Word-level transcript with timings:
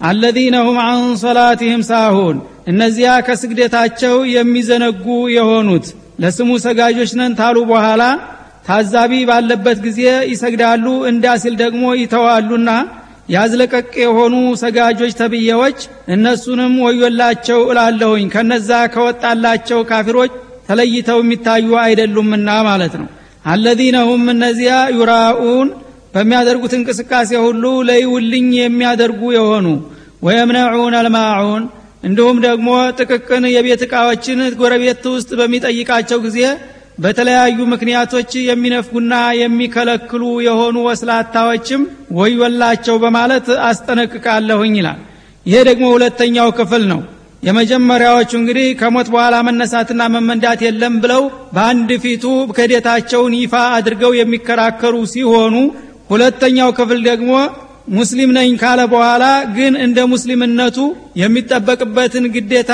አለዚነ 0.00 0.56
ሁም 0.66 0.76
አን 0.82 1.04
ሰላትህም 1.22 1.82
ሳሁን። 1.88 2.36
እነዚያ 2.68 3.10
ከስግደታቸው 3.26 4.16
የሚዘነጉ 4.34 5.04
የሆኑት 5.36 5.86
ለስሙ 6.22 6.50
ሰጋጆች 6.64 7.10
ነን 7.18 7.32
ታሉ 7.40 7.56
በኋላ 7.70 8.02
ታዛቢ 8.68 9.12
ባለበት 9.28 9.78
ጊዜ 9.86 10.00
ይሰግዳሉ 10.32 10.86
እንዳሲል 11.10 11.54
ደግሞ 11.62 11.84
ይተዋሉና 12.00 12.70
ያዝለቀቅ 13.28 13.92
የሆኑ 14.02 14.34
ሰጋጆች 14.62 15.12
ተብዬዎች 15.20 15.78
እነሱንም 16.14 16.74
ወዮላቸው 16.84 17.60
እላለሁኝ። 17.72 18.26
ከነዛ 18.34 18.70
ከወጣላቸው 18.94 19.80
ካፊሮች 19.90 20.32
ተለይተው 20.68 21.18
የሚታዩ 21.22 21.68
አይደሉምና 21.82 22.48
ማለት 22.68 22.94
ነው። 23.00 23.08
አለዚነ 23.46 23.96
ሁም 24.08 24.24
እነዚያ 24.32 24.72
ዩራኡን 24.96 25.68
በሚያደርጉት 26.18 26.72
እንቅስቃሴ 26.76 27.30
ሁሉ 27.42 27.64
ለይውልኝ 27.88 28.48
የሚያደርጉ 28.58 29.20
የሆኑ 29.34 29.66
ወየምነዑን 30.22 30.94
አልማዑን 31.00 31.64
እንዲሁም 32.04 32.38
ደግሞ 32.44 32.68
ጥቅቅን 32.98 33.44
የቤት 33.52 33.82
ዕቃዎችን 33.86 34.40
ጎረቤት 34.60 35.04
ውስጥ 35.12 35.30
በሚጠይቃቸው 35.40 36.18
ጊዜ 36.26 36.40
በተለያዩ 36.98 37.58
ምክንያቶች 37.72 38.30
የሚነፍጉና 38.46 39.12
የሚከለክሉ 39.40 40.22
የሆኑ 40.46 40.76
ወስላታዎችም 40.88 41.82
ወዮላቸው 42.18 42.96
በማለት 43.04 43.46
አስጠነቅቃለሁኝ 43.68 44.74
ይላል። 44.80 44.98
ይሄ 45.46 45.60
ደግሞ 45.68 45.86
ሁለተኛው 45.94 46.50
ክፍል 46.58 46.84
ነው። 46.92 47.00
የመጀመሪያዎቹ 47.42 48.30
እንግዲህ 48.38 48.68
ከሞት 48.80 49.08
በኋላ 49.12 49.36
መነሳትና 49.48 50.02
መመንዳት 50.14 50.60
የለም 50.66 50.94
ብለው 51.04 51.22
በአንድ 51.54 51.90
ፊቱ 52.04 52.24
ክህደታቸውን 52.50 53.34
ይፋ 53.38 53.54
አድርገው 53.76 54.12
የሚከራከሩ 54.18 54.94
ሲሆኑ 55.12 55.54
ሁለተኛው 56.10 56.70
ክፍል 56.78 57.00
ደግሞ 57.08 57.32
ሙስሊም 57.96 58.30
ነኝ 58.36 58.50
ካለ 58.62 58.80
በኋላ 58.92 59.24
ግን 59.56 59.74
እንደ 59.84 59.98
ሙስሊምነቱ 60.12 60.78
የሚጠበቅበትን 61.22 62.24
ግዴታ 62.34 62.72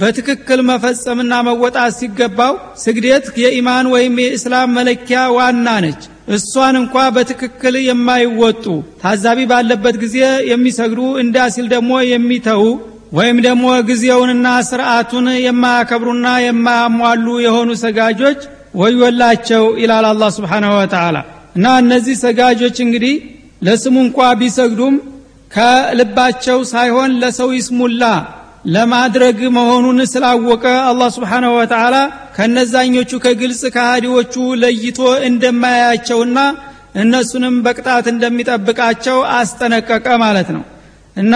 በትክክል 0.00 0.60
መፈጸምና 0.68 1.34
መወጣት 1.48 1.92
ሲገባው 1.98 2.54
ስግደት 2.82 3.26
የኢማን 3.42 3.86
ወይም 3.94 4.14
የእስላም 4.22 4.72
መለኪያ 4.78 5.18
ዋና 5.36 5.68
ነች። 5.84 6.00
እሷን 6.34 6.76
እንኳ 6.80 7.04
በትክክል 7.16 7.74
የማይወጡ 7.88 8.64
ታዛቢ 9.02 9.40
ባለበት 9.50 9.96
ጊዜ 10.04 10.16
የሚሰግዱ 10.50 11.00
እንዳሲል 11.24 11.66
ደግሞ 11.74 11.92
የሚተዉ 12.10 12.62
ወይም 13.18 13.38
ደግሞ 13.46 13.66
ጊዜውንና 13.90 14.46
ስርዓቱን 14.70 15.26
የማያከብሩና 15.46 16.28
የማያሟሉ 16.46 17.26
የሆኑ 17.46 17.70
ሰጋጆች 17.84 18.40
ወዮላቸው 18.80 19.64
ይላል 19.82 20.06
አላ 20.08 20.30
ስብሓናሁ 20.36 20.72
ወተላ 20.78 21.16
እና 21.54 21.66
እነዚህ 21.82 22.16
ሰጋጆች 22.22 22.76
እንግዲህ 22.84 23.14
ለስሙ 23.66 23.96
እንኳ 24.06 24.18
ቢሰግዱም 24.40 24.94
ከልባቸው 25.50 26.58
ሳይሆን 26.72 27.10
ለሰው 27.22 27.50
ይስሙላ 27.56 28.04
ለማድረግ 28.66 29.38
መሆኑን 29.56 29.98
ስላወቀ 30.12 30.64
አላህ 30.88 31.08
ስብሓናሁ 31.16 31.52
ወተላ 31.58 31.96
ከነዛኞቹ 32.36 33.10
ከግልጽ 33.24 33.62
ከሃዲዎቹ 33.74 34.34
ለይቶ 34.62 34.98
እንደማያያቸውና 35.28 36.38
እነሱንም 37.02 37.54
በቅጣት 37.64 38.06
እንደሚጠብቃቸው 38.12 39.18
አስጠነቀቀ 39.36 40.06
ማለት 40.24 40.48
ነው። 40.56 40.62
እና 41.16 41.34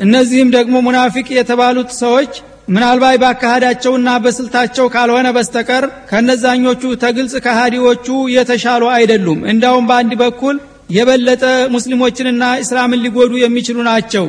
እነዚህም 0.00 0.48
ደግሞ 0.56 0.76
ሙናፊቅ 0.86 1.26
የተባሉት 1.38 1.90
ሰዎች 2.02 2.32
ምናልባት 2.70 3.16
ባካሃዳቸውና 3.22 4.08
በስልታቸው 4.24 4.86
ካልሆነ 4.94 5.28
በስተቀር 5.36 5.84
ከነዛኞቹ 6.10 6.82
ተግልጽ 7.02 7.34
ከሃዲዎቹ 7.46 8.06
የተሻሉ 8.34 8.82
አይደሉም። 8.96 9.40
እንዳውም 9.52 9.88
በአንድ 9.90 10.12
በኩል 10.20 10.56
የበለጠ 10.90 11.42
ሙስሊሞችንና 11.74 12.44
እስላምን 12.62 13.02
ሊጎዱ 13.04 13.32
የሚችሉ 13.42 13.78
ናቸው። 13.90 14.26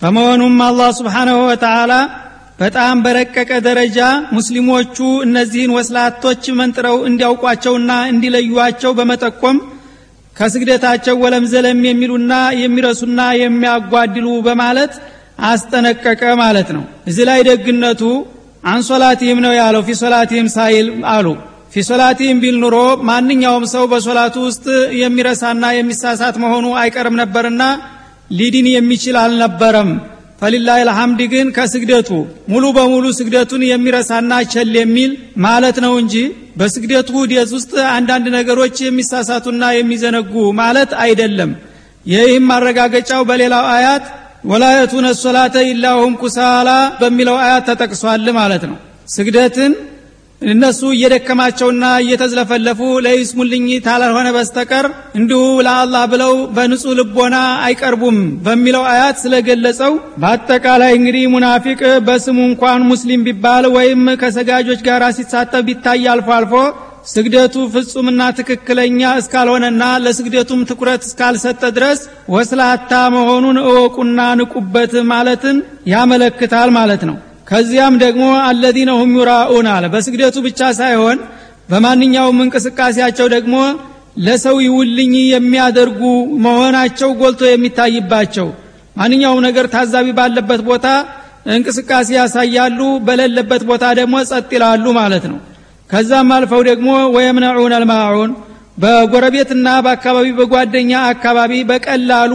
በመሆኑም 0.00 0.56
አላህ 0.66 0.90
ስብሓንሁ 0.98 1.38
ወተላ 1.48 1.92
በጣም 2.60 2.96
በረቀቀ 3.04 3.50
ደረጃ 3.66 3.98
ሙስሊሞቹ 4.36 4.96
እነዚህን 5.26 5.74
ወስላቶች 5.76 6.44
መንጥረው 6.60 6.96
እንዲያውቋቸውና 7.08 7.92
እንዲለዩቸው 8.12 8.92
በመጠቆም 8.98 9.58
ከስግደታቸው 10.36 11.16
ወለም 11.22 11.44
ዘለም 11.52 11.78
የሚሉና 11.86 12.32
የሚረሱና 12.62 13.20
የሚያጓድሉ 13.42 14.26
በማለት 14.46 14.92
አስጠነቀቀ 15.48 16.22
ማለት 16.42 16.68
ነው። 16.76 16.82
እዚህ 17.08 17.24
ላይ 17.30 17.40
ደግነቱ 17.48 18.02
አንሶላቲህም 18.72 19.38
ነው 19.44 19.52
ያለው። 19.58 19.82
ፊ 19.82 19.94
ሶላቲህም 20.00 20.48
ሳይል 20.56 20.86
አሉ። 21.12 21.26
ፊ 21.72 21.82
ሶላቲህም 21.88 22.38
ቢል 22.42 22.56
ኑሮ 22.62 22.76
ማንኛውም 23.08 23.64
ሰው 23.72 23.84
በሶላቱ 23.90 24.36
ውስጥ 24.46 24.66
የሚረሳና 25.02 25.64
የሚሳሳት 25.76 26.36
መሆኑ 26.44 26.66
አይቀርም 26.82 27.18
ነበርና 27.22 27.62
ሊድን 28.30 28.66
የሚችል 28.70 29.16
አልነበረም። 29.22 29.90
ፈሊላህ 30.42 30.76
ልሐምድ 30.88 31.20
ግን 31.32 31.46
ከስግደቱ 31.56 32.10
ሙሉ 32.52 32.64
በሙሉ 32.76 33.06
ስግደቱን 33.18 33.62
የሚረሳና 33.68 34.32
ቸል 34.52 34.74
የሚል 34.78 35.12
ማለት 35.46 35.76
ነው 35.84 35.94
እንጂ 36.02 36.14
በስግደቱ 36.60 37.10
ሂደት 37.22 37.50
ውስጥ 37.56 37.72
አንዳንድ 37.94 38.26
ነገሮች 38.36 38.76
የሚሳሳቱና 38.84 39.64
የሚዘነጉ 39.76 40.32
ማለት 40.60 40.92
አይደለም። 41.04 41.50
ይህም 42.06 42.46
ማረጋገጫው 42.50 43.22
በሌላው 43.28 43.64
አያት 43.74 44.04
ወላ 44.48 44.64
የቱነ 44.74 45.06
ሶላተ 45.20 45.56
ኢላሁም 45.68 46.12
ኩሳላ 46.20 46.68
በሚለው 47.00 47.36
አያት 47.42 47.66
ተጠቅሷል 47.70 48.26
ማለት 48.38 48.62
ነው። 48.70 48.76
ስግደትን 49.08 49.72
እነሱ 50.42 50.80
እየደከማቸውና 50.94 51.84
እየተዝለፈለፉ 52.02 52.80
ለይስሙልኝ 53.04 53.64
ታላልሆነ 53.86 54.28
በስተቀር 54.36 54.86
እንዲሁ 55.18 55.40
ለአላህ 55.66 56.02
ብለው 56.12 56.34
በንጹህ 56.56 56.92
ልቦና 56.98 57.36
አይቀርቡም 57.66 58.18
በሚለው 58.44 58.84
አያት 58.92 59.16
ስለገለጸው 59.22 59.92
በአጠቃላይ 60.22 60.92
እንግዲህ 60.98 61.24
ሙናፊቅ 61.34 61.80
በስሙ 62.08 62.38
እንኳን 62.50 62.86
ሙስሊም 62.90 63.24
ቢባል 63.28 63.66
ወይም 63.76 64.04
ከሰጋጆች 64.22 64.82
ጋር 64.88 65.04
ሲሳተፍ 65.18 65.64
ቢታይ 65.68 66.06
አልፎ 66.14 66.30
አልፎ 66.38 66.54
ስግደቱ 67.06 67.54
ፍጹምና 67.74 68.22
ትክክለኛ 68.38 69.00
እስካልሆነና 69.20 69.82
ለስግደቱም 70.04 70.60
ትኩረት 70.70 71.02
እስካልሰጠ 71.06 71.62
ድረስ 71.76 72.00
ወስላታ 72.34 72.92
መሆኑን 73.14 73.58
እወቁና 73.64 74.20
ንቁበት 74.40 74.94
ማለትን 75.12 75.56
ያመለክታል 75.92 76.70
ማለት 76.78 77.02
ነው። 77.10 77.16
ከዚያም 77.50 77.94
ደግሞ 78.02 78.24
አለዚነ 78.46 78.90
ሁም 79.00 79.12
ዩራኡን 79.18 79.68
አለ 79.74 79.84
በስግደቱ 79.92 80.36
ብቻ 80.46 80.60
ሳይሆን 80.80 81.18
በማንኛውም 81.70 82.38
እንቅስቃሴያቸው 82.44 83.26
ደግሞ 83.36 83.56
ለሰው 84.26 84.56
ይውልኝ 84.66 85.12
የሚያደርጉ 85.32 86.00
መሆናቸው 86.44 87.10
ጎልቶ 87.20 87.42
የሚታይባቸው 87.48 88.48
ማንኛውም 88.96 89.44
ነገር 89.46 89.66
ታዛቢ 89.74 90.08
ባለበት 90.18 90.62
ቦታ 90.68 90.86
እንቅስቃሴ 91.54 92.08
ያሳያሉ 92.16 92.78
በሌለበት 93.06 93.62
ቦታ 93.68 93.84
ደግሞ 93.98 94.16
ጸጥ 94.30 94.48
ይላሉ 94.56 94.86
ማለት 94.98 95.24
ነው 95.32 95.38
ከዛም 95.90 96.30
አልፈው 96.36 96.62
ደግሞ 96.68 96.88
ወየምነዑን 97.14 97.74
አልማዑን 97.76 98.30
በጎረቤትና 98.78 99.68
በአካባቢ 99.84 100.26
በጓደኛ 100.38 100.92
አካባቢ 101.12 101.52
በቀላሉ 101.70 102.32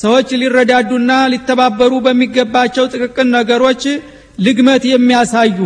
ሰዎች 0.00 0.28
ሊረዳዱና 0.40 1.12
ሊተባበሩ 1.32 1.92
በሚገባቸው 2.04 2.84
ጥቅቅን 2.92 3.28
ነገሮች 3.36 3.82
ልግመት 4.38 4.84
የሚያሳዩ 4.90 5.58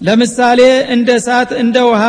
ለምሳሌ 0.00 0.60
እንደ 0.94 1.08
እሳት 1.20 1.50
እንደ 1.62 1.76
ውሃ 1.90 2.04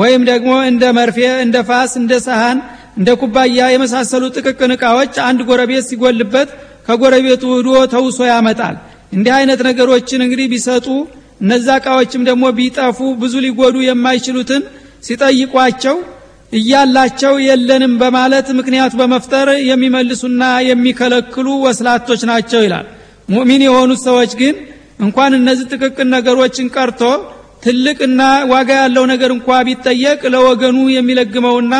ወይም 0.00 0.22
ደግሞ 0.30 0.52
እንደ 0.70 0.84
መርፌ 0.98 1.18
እንደ 1.44 1.56
ፋስ 1.68 1.92
እንደ 2.00 2.14
ሰሃን 2.26 2.58
እንደ 2.98 3.10
ኩባያ 3.20 3.60
የመሳሰሉ 3.72 4.24
ጥቅቅን 4.36 4.72
እቃዎች 4.76 5.14
አንድ 5.26 5.40
ጎረቤት 5.48 5.84
ሲጎልበት 5.88 6.48
ከጎረቤቱ 6.88 7.44
ህዶ 7.56 7.70
ተውሶ 7.94 8.18
ያመጣል። 8.30 8.76
እንዲህ 9.12 9.32
አይነት 9.38 9.60
ነገሮችን 9.68 10.20
እንግዲህ 10.26 10.46
ቢሰጡ 10.52 10.86
እነዛ 11.40 11.68
እቃዎችም 11.80 12.22
ደግሞ 12.28 12.44
ቢጠፉ 12.58 12.98
ብዙ 13.22 13.34
ሊጎዱ 13.44 13.76
የማይችሉትን 13.86 14.62
ሲጠይቋቸው 15.06 15.96
እያላቸው 16.52 17.34
የለንም 17.46 17.92
በማለት 18.02 18.46
ምክንያት 18.58 18.92
በመፍጠር 19.00 19.48
የሚመልሱና 19.70 20.42
የሚከለክሉ 20.68 21.46
ወስላቶች 21.64 22.20
ናቸው 22.30 22.60
ይላል። 22.66 22.86
ሙእሚን 23.28 23.62
የሆኑት 23.66 24.00
ሰዎች 24.08 24.32
ግን 24.40 24.54
እንኳን 25.00 25.32
እነዚህ 25.38 25.66
ጥቅቅን 25.72 26.08
ነገሮችን 26.16 26.70
ቀርቶ 26.76 27.02
ትልቅና 27.62 28.22
ዋጋ 28.52 28.70
ያለው 28.80 29.04
ነገር 29.12 29.30
እንኳ 29.36 29.48
ቢጠየቅ 29.68 30.20
ለወገኑ 30.34 30.78
የሚለግመውና 30.96 31.74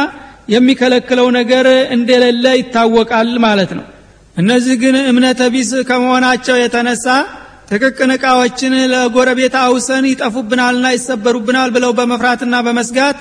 የሚከለክለው 0.55 1.29
ነገር 1.39 1.67
እንደሌለ 1.97 2.47
ይታወቃል 2.61 3.31
ማለት 3.47 3.71
ነው። 3.79 3.85
እነዚህ 4.37 4.75
ግን 4.83 4.97
እምነተ 5.11 5.43
ቢስ 5.55 5.71
ከመሆናቸው 5.89 6.57
የተነሳ 6.61 7.07
ጥቅቅን 7.69 8.11
እቃዎችን 8.15 8.75
ለጎረቤት 8.93 9.55
አውሰን 9.63 10.05
ይጠፉብናልና 10.11 10.87
ይሰበሩብናል 10.95 11.71
ብለው 11.77 11.93
በመፍራትና 11.99 12.57
በመስጋት 12.67 13.19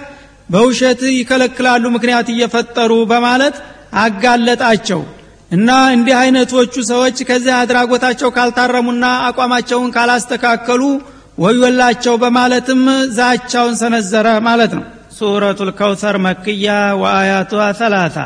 በውሸት 0.50 1.02
ይከለክላሉ 1.14 1.84
ምክንያት 1.96 2.28
እየፈጠሩ 2.34 2.92
በማለት 3.12 3.56
አጋለጣቸው። 4.04 5.02
እና 5.52 5.70
እንዲህ 5.96 6.16
አይነቶቹ 6.20 6.74
ሰዎች 6.92 7.18
ከዚህ 7.30 7.54
አድራጎታቸው 7.58 8.30
ካልታረሙና 8.38 9.06
አቋማቸውን 9.28 9.94
ካላስተካከሉ 9.96 10.82
ወዮላቸው 11.38 12.16
በማለትም 12.24 12.82
ዛቻውን 13.18 13.76
ሰነዘረ 13.82 14.28
ማለት 14.48 14.72
ነው። 14.78 14.86
ሱረቱ 15.18 15.60
ልከውሰር 15.70 16.18
መክያ 16.26 16.70
ወአያቱዋ 17.02 17.64
ሰላሳ 17.82 18.18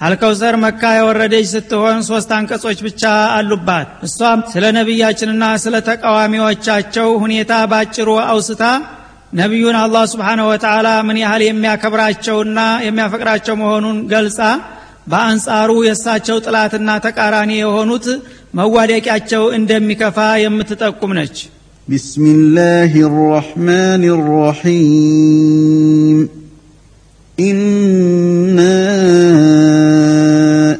አልከውሰር 0.00 0.54
መካ 0.62 0.82
የወረደች 0.94 1.46
ስትሆን 1.52 1.98
ሶስት 2.08 2.30
አንቀጾች 2.36 2.78
ብቻ 2.86 3.02
አሉባት። 3.36 3.88
እሷም 4.06 4.40
ስለ 4.52 4.64
ነቢያችንና 4.78 5.44
ስለ 5.62 5.74
ተቃዋሚዎቻቸው 5.86 7.08
ሁኔታ 7.22 7.52
ባጭሩ 7.72 8.08
አውስታ 8.26 8.64
ነቢዩን 9.32 9.76
አላህ 9.80 10.04
ስብሓነ 10.12 10.40
ወተዓላ 10.50 10.88
ምን 11.06 11.18
ያህል 11.22 11.42
የሚያከብራቸውና 11.46 12.58
የሚያፈቅራቸው 12.86 13.54
መሆኑን 13.62 13.98
ገልጻ 14.12 14.40
በአንጻሩ 15.10 15.70
የእሳቸው 15.86 16.36
ጥላትና 16.46 16.90
ተቃራኒ 17.04 17.52
የሆኑት 17.58 18.06
መዋደቂያቸው 18.58 19.44
እንደሚከፋ 19.58 20.18
የምትጠቁም 20.44 21.12
ነች። 21.18 21.36
ቢስሚላህ 21.88 22.92
ራሕማን 23.18 24.04
ራሒም 24.30 26.18
ኢና 27.38 28.60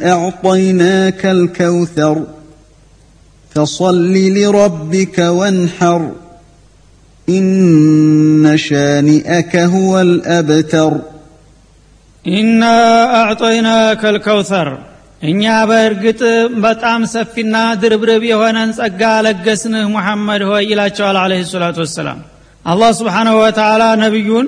أعطيناك 0.05 1.21
الكوثر 1.27 2.17
فصل 3.51 4.13
لربك 4.37 5.17
وانحر 5.37 6.01
إن 7.27 7.53
شانئك 8.59 9.53
هو 9.73 9.93
الأبتر 10.01 10.93
ኢና 12.25 12.63
አዕጦይናከ 13.19 14.01
ልከውተር 14.15 14.67
እኛ 15.21 15.43
በእርግጥ 15.69 16.21
በጣም 16.65 16.99
ሰፊና 17.13 17.55
ድርብርብ 17.81 18.23
የሆነን 18.29 18.69
ጸጋ 18.77 19.01
ለገስንህ 19.25 19.85
ሙሐመድ 19.93 20.41
ሆይ 20.49 20.63
ይላቸዋል 20.71 21.17
አለህ 21.23 21.39
ሰላቱ 21.53 21.77
ወሰላም 21.85 22.19
አላህ 22.65 22.91
ስብሓናሁ 22.99 23.35
ወተዓላ 23.43 23.83
ነቢዩን 24.03 24.47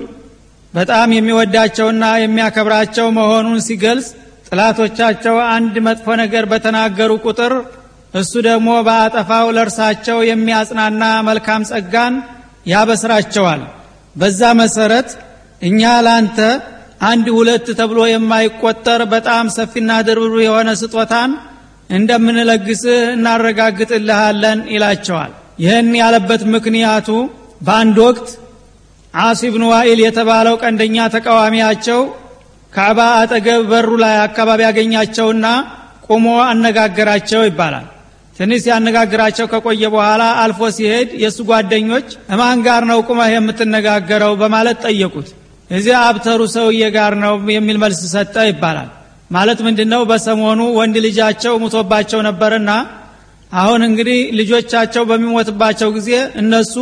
በጣም 0.74 1.08
የሚወዳቸውና 1.16 2.04
የሚያከብራቸው 2.24 3.08
መሆኑን 3.18 3.58
ሲገልጽ 3.66 4.08
ጥላቶቻቸው 4.51 5.35
አንድ 5.49 5.75
መጥፎ 5.87 6.07
ነገር 6.21 6.43
በተናገሩ 6.51 7.11
ቁጥር 7.25 7.53
እሱ 8.13 8.33
ደግሞ 8.47 8.69
በአጠፋው 8.87 9.47
ለእርሳቸው 9.55 10.17
የሚያጽናና 10.29 11.03
መልካም 11.27 11.67
ጸጋን 11.71 12.15
ያበስራቸዋል። 12.71 13.61
በዛ 14.15 14.41
መሰረት 14.61 15.09
እኛ 15.61 15.81
ላንተ 16.07 16.39
አንድ 17.09 17.27
ሁለት 17.35 17.67
ተብሎ 17.79 17.99
የማይቆጠር 18.09 19.01
በጣም 19.13 19.45
ሰፊና 19.57 19.91
ድርብሩ 20.07 20.35
የሆነ 20.45 20.69
ስጦታን 20.81 21.31
እንደምንለግስህ 21.89 22.97
እናረጋግጥልሃለን 23.13 24.59
ይላቸዋል። 24.73 25.31
ይህን 25.63 25.87
ያለበት 26.01 26.41
ምክንያቱ 26.55 27.07
በአንድ 27.61 27.97
ወቅት 28.05 28.27
አሲ 29.13 29.41
ብኑ 29.53 29.63
ዋኢል 29.73 29.99
የተባለው 30.03 30.55
ቀንደኛ 30.63 30.97
ተቃዋሚያቸው 31.15 32.01
ካዕባ 32.73 32.99
አጠገብ 33.19 33.61
በሩ 33.71 33.89
ላይ 34.03 34.15
አካባቢ 34.25 34.59
ያገኛቸውና 34.65 35.45
ቁሞ 36.07 36.25
አነጋገራቸው 36.49 37.41
ይባላል። 37.47 37.87
ትንሽ 38.35 38.59
ሲያነጋግራቸው 38.65 39.45
ከቆየ 39.51 39.83
በኋላ 39.93 40.23
አልፎ 40.41 40.59
ሲሄድ 40.75 41.09
የእሱ 41.21 41.39
ጓደኞች 41.49 42.07
እማን 42.33 42.59
ጋር 42.67 42.83
ነው 42.91 42.99
ቁመህ 43.07 43.31
የምትነጋገረው? 43.33 44.33
በማለት 44.41 44.77
ጠየቁት። 44.85 45.27
እዚያ 45.69 45.97
አብተሩ 46.09 46.41
ሰውዬ 46.55 46.83
ጋር 46.95 47.13
ነው 47.23 47.33
የሚል 47.55 47.77
መልስ 47.83 47.99
ሰጠ 48.13 48.35
ይባላል። 48.49 48.89
ማለት 49.31 49.59
ምንድነው? 49.67 50.01
በሰሞኑ 50.09 50.59
ወንድ 50.79 50.95
ልጃቸው 51.05 51.53
ሙቶባቸው 51.63 52.21
ነበርና 52.29 52.71
አሁን 53.51 53.81
እንግዲህ 53.87 54.19
ልጆቻቸው 54.39 55.03
በሚሞትባቸው 55.09 55.89
ጊዜ 55.95 56.09
እነሱ 56.41 56.73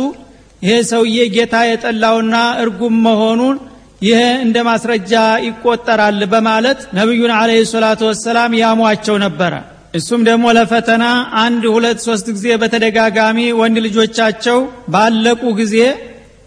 ይሄ 0.62 0.72
ሰውዬ 0.90 1.18
ጌታ 1.34 1.56
የጠላውና 1.68 2.34
እርጉም 2.62 2.96
መሆኑን 3.04 3.56
ይህ 4.02 4.20
እንደ 4.42 4.56
ማስረጃ 4.66 5.12
ይቆጠራል 5.44 6.20
በማለት 6.32 6.80
ነቢዩን 6.98 7.32
አለህ 7.36 7.58
ሰላቱ 7.72 8.00
ወሰላም 8.10 8.52
ያሟቸው 8.60 9.16
ነበረ። 9.24 9.54
እሱም 9.98 10.20
ደግሞ 10.28 10.46
ለፈተና 10.56 11.04
አንድ 11.42 11.62
ሁለት 11.74 11.98
ሶስት 12.06 12.26
ጊዜ 12.36 12.46
በተደጋጋሚ 12.62 13.38
ወንድ 13.60 13.76
ልጆቻቸው 13.86 14.58
ባለቁ 14.94 15.42
ጊዜ 15.60 15.76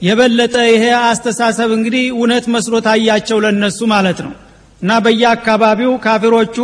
የበለጠ 0.02 0.56
ይሄ 0.70 0.84
አስተሳሰብ 1.10 1.70
እንግዲህ 1.78 2.06
እውነት 2.14 2.46
መስሎ 2.54 2.76
ታያቸው 2.88 3.38
ለነሱ 3.46 3.80
ማለት 3.94 4.20
ነው። 4.26 4.34
እና 4.82 4.92
በየአካባቢው 5.06 5.92
ካፊሮቹ 6.06 6.56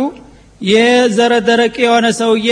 ይሄ 0.60 0.80
ዘረ 1.16 1.32
ደረቅ 1.48 1.74
የሆነ 1.84 2.06
ሰውዬ 2.20 2.48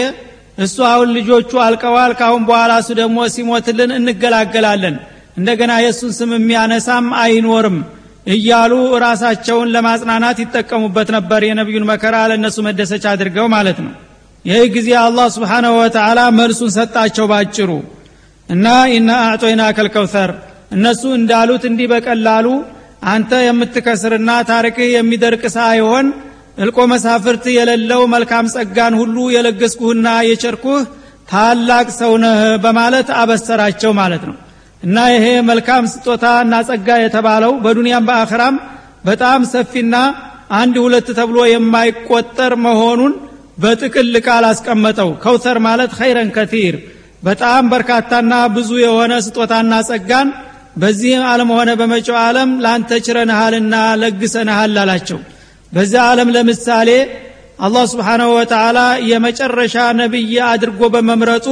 እሱ 0.58 0.76
አሁን 0.90 1.08
ልጆቹ 1.16 1.50
አልቀዋል 1.64 2.12
ካሁን 2.20 2.42
በኋላ 2.48 2.72
እሱ 2.82 2.90
ደግሞ 3.00 3.18
ሲሞትልን 3.34 3.90
እንገላገላለን 3.98 4.94
እንደገና 5.36 5.72
የእሱን 5.82 6.12
ስም 6.18 6.30
የሚያነሳም 6.36 7.06
አይኖርም 7.22 7.78
እያሉ 8.26 8.72
ራሳቸውን 9.04 9.68
ለማጽናናት 9.74 10.38
ይጠቀሙበት 10.42 11.08
ነበር 11.16 11.40
የነቢዩን 11.46 11.88
መከራ 11.90 12.16
ለእነሱ 12.30 12.56
መደሰቻ 12.66 13.04
አድርገው 13.12 13.46
ማለት 13.54 13.78
ነው። 13.84 13.92
ይህ 14.44 14.64
ጊዜ 14.74 14.88
አላህ 15.02 15.26
ስብሓናሁ 15.36 15.74
ወተዓላ 15.80 16.20
መልሱን 16.38 16.70
ሰጣቸው 16.76 17.26
ባጭሩ። 17.30 17.70
እና 18.48 18.66
ኢና 18.94 19.10
አዕጦይና 19.24 19.62
ከልከውተር 19.76 20.30
እነሱ 20.76 21.02
እንዳሉት 21.18 21.62
እንዲህ 21.70 21.88
በቀላሉ 21.92 22.46
አንተ 23.12 23.32
የምትከስርና 23.46 24.30
ታሪክህ 24.50 24.88
የሚደርቅ 24.92 25.42
ሳይሆን 25.56 26.06
እልቆ 26.58 26.78
መሳፍርት 26.92 27.44
የሌለው 27.56 28.02
መልካም 28.12 28.46
ጸጋን 28.54 28.94
ሁሉ 29.00 29.16
የለገስኩህና 29.34 30.08
የቸርኩህ 30.28 30.82
ታላቅ 31.28 31.86
ሰው 32.00 32.12
ነህ 32.24 32.40
በማለት 32.64 33.08
አበሰራቸው 33.20 33.92
ማለት 34.00 34.22
ነው 34.28 34.36
እና 34.86 34.98
ይሄ 35.12 35.26
መልካም 35.48 35.84
ስጦታ 35.92 36.24
እና 36.44 36.54
ጸጋ 36.68 36.88
የተባለው 37.00 37.52
በዱንያም 37.64 38.06
በአኽራም 38.08 38.56
በጣም 39.04 39.40
ሰፊና 39.52 39.96
አንድ 40.58 40.74
ሁለት 40.84 41.08
ተብሎ 41.18 41.38
የማይቆጠር 41.48 42.52
መሆኑን 42.66 43.14
በጥቅል 43.58 44.14
ቃል 44.26 44.44
አስቀመጠው። 44.48 45.10
ከውተር 45.22 45.58
ማለት 45.66 45.92
ኸይረን 45.98 46.30
ከቲር። 46.36 46.74
በጣም 47.22 47.62
በርካታና 47.72 48.32
ብዙ 48.56 48.70
የሆነ 48.82 49.12
ስጦታና 49.26 49.74
ጸጋን 49.88 50.28
በዚህ 50.76 51.22
ዓለም 51.28 51.50
ሆነ 51.56 51.70
በመጪው 51.80 52.16
ዓለም 52.24 52.50
ላንተ 52.64 52.98
ችረንሃልና 53.06 53.74
ለግሰንሃል 54.02 54.74
አላቸው። 54.82 55.18
በዚህ 55.72 56.00
ዓለም 56.08 56.28
ለምሳሌ 56.36 56.90
አላህ 57.66 57.84
ስብሓናሁ 57.92 58.30
ወተዓላ 58.38 58.78
የመጨረሻ 59.10 59.76
ነቢይ 60.00 60.34
አድርጎ 60.50 60.80
በመምረጡ 60.94 61.46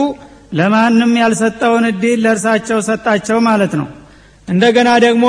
ለማንም 0.55 1.13
ያልሰጠውን 1.21 1.85
እድል 1.91 2.21
ለእርሳቸው 2.25 2.79
ሰጣቸው 2.89 3.39
ማለት 3.47 3.73
ነው። 3.81 3.87
እንደገና 4.49 4.91
ደግሞ 5.07 5.27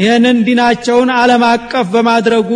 ይህንን 0.00 0.38
ዲናቸውን 0.46 1.10
ዓለም 1.18 1.42
አቀፍ 1.50 1.86
በማድረጉ 1.94 2.50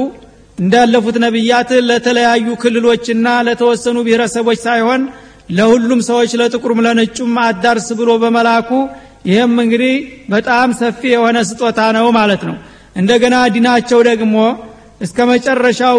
እንዳለፉት 0.58 1.16
ነቢያት 1.24 1.70
ለተለያዩ 1.88 2.48
ክልሎችና 2.62 3.26
ለተወሰኑ 3.46 3.98
ብሔረሰቦች 4.06 4.58
ሳይሆን 4.66 5.02
ለሁሉም 5.50 6.00
ሰዎች 6.08 6.32
ለጥቁሩም 6.40 6.82
ለነጩም 6.86 7.38
አዳርስ 7.44 7.86
ብሎ 8.00 8.10
በመላኩ 8.22 8.70
ይህም 9.28 9.54
እንግዲህ 9.64 9.94
በጣም 10.32 10.68
ሰፊ 10.80 11.00
የሆነ 11.14 11.38
ስጦታ 11.48 11.80
ነው 11.96 12.06
ማለት 12.18 12.42
ነው። 12.48 12.56
እንደገና 12.96 13.36
ዲናቸው 13.54 14.00
ደግሞ 14.10 14.36
እስከ 15.00 15.18
መጨረሻው 15.30 15.96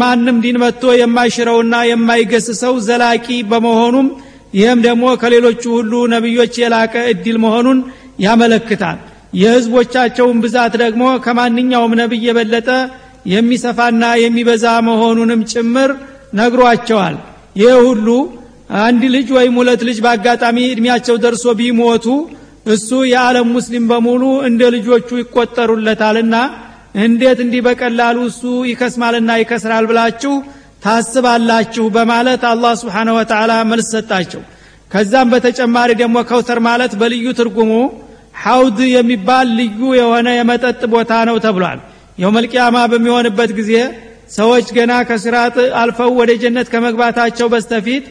ማንም 0.00 0.36
ዲን 0.44 0.56
መጥቶ 0.64 0.92
የማይሽረውና 1.00 1.74
የማይገስሰው 1.90 2.74
ዘላቂ 2.88 3.26
በመሆኑም 3.50 4.08
ይህም 4.54 4.80
ደግሞ 4.86 5.04
ከሌሎቹ 5.22 5.62
ሁሉ 5.76 5.92
ነቢዮች 6.12 6.54
የላቀ 6.62 6.94
እድል 7.12 7.36
መሆኑን 7.44 7.78
ያመለክታል። 8.24 8.98
የህዝቦቻቸውን 9.40 10.38
ብዛት 10.44 10.74
ደግሞ 10.82 11.04
ከማንኛውም 11.24 11.92
ነቢይ 12.00 12.22
የበለጠ 12.28 12.68
የሚሰፋና 13.32 14.04
የሚበዛ 14.22 14.64
መሆኑንም 14.88 15.40
ጭምር 15.52 15.90
ነግሯቸዋል። 16.34 17.16
ይህ 17.56 17.74
ሁሉ 17.88 18.08
አንድ 18.84 19.02
ልጅ 19.14 19.28
ወይም 19.36 19.54
ሁለት 19.60 19.80
ልጅ 19.88 19.98
በአጋጣሚ 20.04 20.58
እድሜያቸው 20.68 21.16
ደርሶ 21.24 21.46
ቢሞቱ 21.58 22.06
እሱ 22.74 22.90
የዓለም 23.10 23.48
ሙስሊም 23.56 23.84
በሙሉ 23.90 24.22
እንደ 24.48 24.62
ልጆቹ 24.74 25.08
ይቆጠሩለታልና 25.22 26.36
እንዴት 27.04 27.38
እንዲህ 27.44 27.62
በቀላሉ 27.66 28.18
እሱ 28.30 28.42
ይከስማልና 28.70 29.30
ይከስራል 29.40 29.84
ብላችሁ 29.90 30.34
ታስባላችሁ 30.84 31.84
በማለት 31.94 32.42
አላህ 32.50 32.72
ስብሓነ 32.80 33.10
ወተዓላ 33.18 33.52
መልስ 33.70 33.88
ሰጣቸው። 33.94 34.42
ከዛም 34.90 35.28
በተጨማሪ 35.32 35.90
ደግሞ 36.00 36.16
ከውተር 36.28 36.58
ማለት 36.66 36.92
በልዩ 37.00 37.26
ትርጉሙ 37.38 37.70
ሐውድ 38.42 38.78
የሚባል 38.92 39.46
ልዩ 39.58 39.80
የሆነ 39.98 40.28
የመጠጥ 40.36 40.80
ቦታ 40.94 41.12
ነው 41.28 41.36
ተብሏል። 41.44 41.78
የውመልቅያማ 42.18 42.76
በሚሆንበት 42.92 43.50
ጊዜ 43.58 43.72
ሰዎች 44.36 44.66
ገና 44.76 44.92
ከስራጥ 45.08 45.56
አልፈው 45.80 46.10
ወደ 46.20 46.30
ጀነት 46.42 46.68
ከመግባታቸው 46.72 47.46
በስተፊት 47.52 48.04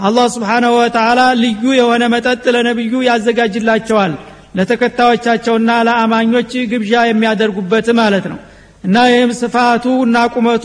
አላህ 0.00 0.26
ስብሓናሁ 0.34 0.72
ወተዓላ 0.78 1.20
ልዩ 1.42 1.64
የሆነ 1.78 2.04
መጠጥ 2.14 2.44
ለነቢዩ 2.54 3.02
ያዘጋጅላቸዋል። 3.08 4.12
ለተከታዮቻቸውና 4.58 5.70
ለአማኞች 5.86 6.52
ግብዣ 6.70 6.92
የሚያደርጉበት 7.08 7.88
ማለት 8.00 8.24
ነው። 8.32 8.38
እና 8.84 8.96
ይህም 9.10 9.32
ስፋቱ 9.40 9.84
እና 10.06 10.16
ቁመቱ 10.34 10.64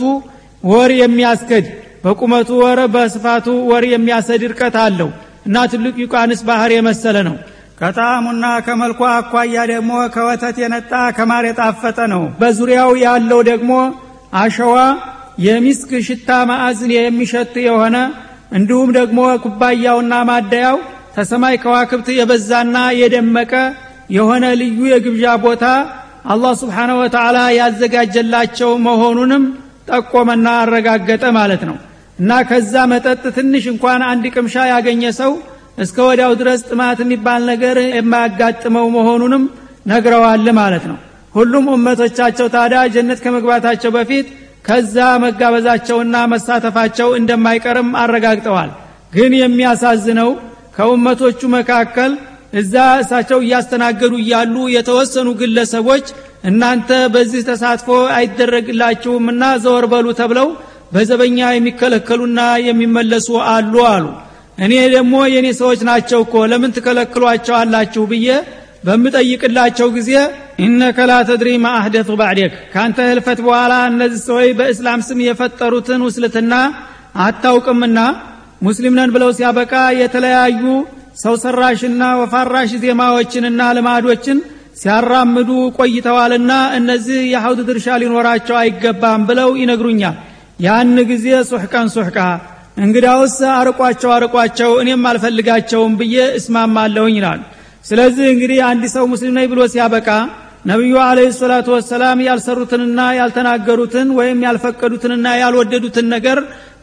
ወር 0.66 0.90
የሚያስኬድ 1.00 1.66
በቁመቱ 2.04 2.50
ወር 2.62 2.80
በስፋቱ 2.94 3.46
ወር 3.70 3.84
የሚያስኬድ 3.92 4.42
እርቀት 4.48 4.76
አለው 4.84 5.10
እና 5.46 5.56
ትልቅ 5.72 5.94
ውቅያኖስ 6.02 6.40
ባህር 6.48 6.70
የመሰለ 6.74 7.16
ነው። 7.28 7.36
ከጣዕሙና 7.80 8.44
ከመልኩ 8.66 9.00
አኳያ 9.10 9.56
ደግሞ 9.72 9.92
ከወተት 10.14 10.56
የነጣ 10.62 10.92
ከማር 11.16 11.44
የጣፈጠ 11.48 11.98
ነው። 12.14 12.22
በዙሪያው 12.40 12.92
ያለው 13.04 13.40
ደግሞ 13.50 13.72
አሸዋ 14.40 14.76
የሚስክ 15.46 15.90
ሽታ 16.06 16.30
መዓዛን 16.50 16.92
የሚሸት 16.96 17.54
የሆነ 17.66 17.96
እንዲሁም 18.56 18.90
ደግሞ 18.98 19.20
ኩባያውና 19.44 20.14
ማደያው 20.28 20.76
ከሰማይ 21.16 21.56
ከዋክብት 21.62 22.08
የበዛና 22.16 22.76
የደመቀ 23.00 23.52
የሆነ 24.16 24.44
ልዩ 24.60 24.80
የግብዣ 24.90 25.26
ቦታ 25.44 25.64
አላህ 26.32 26.52
ስብሓነሁ 26.60 26.96
ወተዓላ 27.02 27.38
ያዘጋጀላቸው 27.58 28.70
መሆኑንም 28.86 29.44
ጠቆመና 29.88 30.46
አረጋገጠ 30.60 31.24
ማለት 31.38 31.62
ነው። 31.68 31.76
እና 32.18 32.32
ከዛ 32.48 32.74
መጠጥ 32.92 33.22
ትንሽ 33.36 33.64
እንኳን 33.72 34.02
አንድ 34.10 34.24
ቅምሻ 34.34 34.54
ያገኘ 34.72 35.04
ሰው 35.18 35.32
እስከ 35.78 35.96
ወዲያው 36.08 36.32
ድረስ 36.40 36.60
ጥማት 36.68 36.98
የሚባል 37.04 37.42
ነገር 37.50 37.78
የማያጋጥመው 37.90 38.86
መሆኑንም 38.96 39.42
ነግረዋል 39.86 40.46
ማለት 40.60 40.84
ነው። 40.90 40.98
ሁሉም 41.34 41.66
እመቶቻቸው 41.74 42.46
ታዲያ 42.54 42.82
ጀነት 42.94 43.18
ከመግባታቸው 43.24 43.90
በፊት 43.96 44.26
ከዛ 44.66 44.96
መጋበዛቸውና 45.24 46.16
መሳተፋቸው 46.32 47.08
እንደማይቀርም 47.18 47.90
አረጋግጠዋል። 48.02 48.70
ግን 49.12 49.32
የሚያሳዝነው 49.38 50.30
ከኡመቶቹ 50.76 51.40
መካከል 51.56 52.12
እዛ 52.60 52.74
እሳቸው 53.02 53.38
እያስተናገዱ 53.44 54.12
እያሉ 54.22 54.56
የተወሰኑ 54.74 55.28
ግለሰቦች 55.40 56.06
እናንተ 56.46 56.90
በዚህ 57.14 57.42
ተሳትፎ 57.48 57.88
አይደረግላችሁምና 58.18 59.44
ዘወር 59.64 59.84
በሉ 59.92 60.06
ተብለው 60.20 60.48
በዘበኛ 60.94 61.38
የሚከለከሉና 61.54 62.40
የሚመለሱ 62.66 63.28
አሉ 63.52 63.74
አሉ። 63.92 64.04
እኔ 64.58 64.74
ደግሞ 64.94 65.14
የእኔ 65.32 65.48
ሰዎች 65.60 65.80
ናቸው 65.88 66.20
እኮ 66.24 66.44
ለምን 66.52 66.74
ትከለክሏቸው 66.76 67.54
አላችሁ 67.60 68.04
ብዬ 68.12 68.28
በምጠይቅላቸው 68.86 69.88
ጊዜ 69.96 70.10
ኢነከ 70.64 70.98
ላ 71.10 71.14
ተድሪ 71.28 71.50
ማ 71.62 71.72
አህደቱ 71.78 72.10
ባዕዴክ 72.20 72.52
ካንተ 72.74 72.98
ህልፈት 73.10 73.38
በኋላ 73.46 73.74
እነዚህ 73.90 74.20
ሰዎች 74.28 74.50
በእስላም 74.58 75.00
ስም 75.08 75.18
የፈጠሩትን 75.26 76.04
ውስልትና 76.06 76.54
አታውቅምና 77.24 77.98
ሙስሊም 78.62 78.94
ነን 78.98 79.10
ብለው 79.14 79.30
ሲያበቃ 79.38 79.72
የተለያዩ 80.00 80.62
ሰው 81.22 81.34
ሰራሽና 81.42 82.02
ወፋራሽ 82.20 82.70
ዜማዎችንና 82.82 83.60
ልማዶችን 83.76 84.38
ሲያራምዱ 84.76 85.50
ቆይተዋልና 85.78 86.52
እነዚህ 86.78 87.20
የሐውድ 87.32 87.60
ድርሻ 87.68 87.96
ሊኖራቸው 88.02 88.56
አይገባም 88.62 89.22
ብለው 89.28 89.50
ይነግሩኛል። 89.60 90.16
ያን 90.60 90.96
ጊዜ 91.10 91.26
ሱሕቀን 91.50 91.88
ሱሕቃ 91.94 92.18
እንግዳውስ 92.76 93.36
አርቋቸው 93.54 94.10
አርቋቸው 94.16 94.70
እኔም 94.82 95.04
አልፈልጋቸውም 95.10 95.92
ብዬ 96.00 96.16
እስማማለሁኝ 96.38 97.14
ይላሉ 97.20 97.40
ስለዚህ 97.84 98.26
እንግዲህ 98.32 98.58
አንድ 98.68 98.84
ሰው 98.94 99.04
ሙስሊም 99.12 99.34
ነኝ 99.38 99.46
ብሎ 99.52 99.60
ሲያበቃ 99.72 100.08
ነቢዩ 100.66 100.94
አለህ 101.02 101.28
ሰላቱ 101.38 101.68
ወሰላም 101.74 102.22
ያልሰሩትንና 102.26 103.00
ያልተናገሩትን 103.18 104.08
ወይም 104.18 104.38
ያልፈቀዱትንና 104.46 105.26
ያልወደዱትን 105.42 106.06
ነገር 106.14 106.38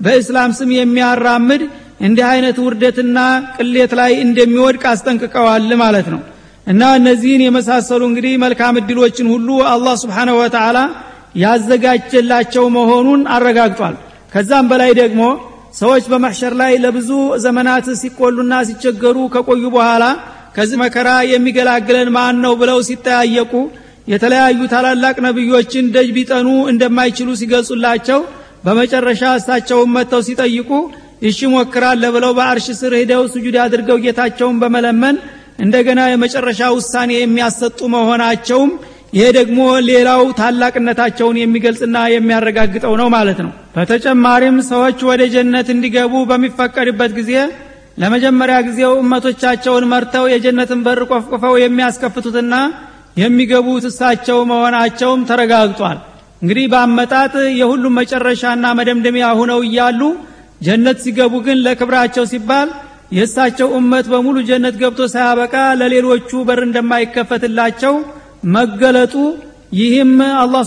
በእስላም 0.05 0.51
ስም 0.59 0.69
የሚያራምድ 0.77 1.63
እንዲህ 2.07 2.25
አይነት 2.29 2.57
ውርደትና 2.65 3.17
ቅሌት 3.57 3.91
ላይ 3.99 4.13
እንደሚወድቅ 4.25 4.83
አስጠንቅቀዋል 4.93 5.67
ማለት 5.83 6.07
ነው 6.13 6.21
እና 6.67 6.83
እነዚህን 6.99 7.41
የመሳሰሉ 7.45 8.01
እንግዲህ 8.09 8.33
መልካም 8.43 8.75
እድሎችን 8.81 9.27
ሁሉ 9.33 9.49
አላህ 9.71 9.95
ስብሓንሁ 10.03 10.35
ወተዓላ 10.41 10.77
ያዘጋጀላቸው 11.43 12.65
መሆኑን 12.75 13.21
አረጋግጧል። 13.35 13.95
ከዛም 14.33 14.65
በላይ 14.71 14.91
ደግሞ 14.99 15.21
ሰዎች 15.79 16.03
በማሕሸር 16.11 16.53
ላይ 16.61 16.73
ለብዙ 16.83 17.09
ዘመናት 17.45 17.85
ሲቆሉና 18.01 18.53
ሲቸገሩ 18.69 19.17
ከቆዩ 19.33 19.63
በኋላ 19.75 20.03
ከዚህ 20.55 20.77
መከራ 20.83 21.09
የሚገላግለን 21.31 22.09
ማን 22.15 22.35
ነው 22.43 22.53
ብለው 22.61 22.79
ሲጠያየቁ 22.89 23.53
የተለያዩ 24.07 24.59
ታላላቅ 24.73 25.15
ነቢዮችን 25.27 25.85
ደጅ 25.95 26.09
ቢጠኑ 26.17 26.47
እንደማይችሉ 26.71 27.29
ሲገልጹላቸው 27.41 28.19
በመጨረሻ 28.65 29.23
እሳቸውን 29.39 29.89
መጥተው 29.95 30.21
ሲጠይቁ 30.27 30.69
እሺ 31.29 31.39
ሞክራለ 31.53 32.03
ብለው 32.15 32.31
በአርሽ 32.37 32.67
ስር 32.79 32.93
ሄደው 32.99 33.23
ስጁድ 33.33 33.55
አድርገው 33.65 33.97
ጌታቸውን 34.05 34.57
በመለመን 34.63 35.15
እንደገና 35.59 36.01
የመጨረሻ 36.09 36.61
ውሳኔ 36.75 37.11
የሚያሰጡ 37.17 37.79
መሆናቸውም 37.95 38.71
ይሄ 39.13 39.25
ደግሞ 39.37 39.59
ሌላው 39.87 40.21
ታላቅነታቸውን 40.37 41.35
የሚገልጽና 41.39 41.97
የሚያረጋግጠው 42.13 42.93
ነው 43.01 43.07
ማለት 43.15 43.39
ነው። 43.45 43.51
በተጨማሪም 43.75 44.57
ሰዎች 44.71 44.99
ወደ 45.09 45.21
ጀነት 45.33 45.67
እንዲገቡ 45.73 46.13
በሚፈቀድበት 46.29 47.11
ጊዜ 47.19 47.33
ለመጀመሪያ 47.97 48.57
ጊዜው 48.67 48.93
እመቶቻቸውን 49.01 49.85
መርተው 49.91 50.25
የጀነትን 50.31 50.79
በር 50.85 51.01
ቆፍቁፈው 51.11 51.55
የሚያስከፍቱትና 51.61 52.55
የሚገቡት 53.17 53.85
እሳቸው 53.89 54.39
መሆናቸውም 54.51 55.25
ተረጋግጧል። 55.29 55.97
እንግዲህ 56.41 56.65
በአመጣጥ 56.71 57.33
የሁሉም 57.59 57.97
መጨረሻና 57.99 58.65
መደምደሚያ 58.79 59.27
ሁነው 59.39 59.59
እያሉ 59.67 60.01
ጀነት 60.61 60.97
ሲገቡ 61.03 61.33
ግን 61.45 61.61
ለክብራቸው 61.65 62.25
ሲባል 62.31 62.69
የእሳቸው 63.13 63.69
እመት 63.79 64.05
በሙሉ 64.11 64.37
ጀነት 64.49 64.75
ገብቶ 64.81 65.01
ሳያበቃ 65.13 65.55
ለሌሎቹ 65.79 66.29
በር 66.47 66.61
እንደማይከፈትላቸው 66.67 67.95
መገለጡ 68.55 69.15
ይህም 69.73 70.13
አላህ 70.39 70.61